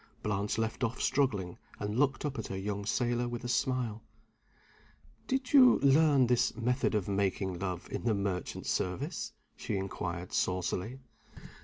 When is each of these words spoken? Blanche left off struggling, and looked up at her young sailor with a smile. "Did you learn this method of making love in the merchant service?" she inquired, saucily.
Blanche 0.23 0.57
left 0.57 0.83
off 0.83 0.99
struggling, 0.99 1.59
and 1.77 1.99
looked 1.99 2.25
up 2.25 2.39
at 2.39 2.47
her 2.47 2.57
young 2.57 2.87
sailor 2.87 3.29
with 3.29 3.43
a 3.43 3.47
smile. 3.47 4.01
"Did 5.27 5.53
you 5.53 5.77
learn 5.83 6.25
this 6.25 6.55
method 6.55 6.95
of 6.95 7.07
making 7.07 7.59
love 7.59 7.87
in 7.91 8.05
the 8.05 8.15
merchant 8.15 8.65
service?" 8.65 9.31
she 9.55 9.77
inquired, 9.77 10.33
saucily. 10.33 11.01